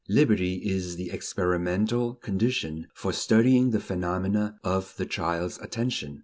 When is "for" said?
2.91-3.13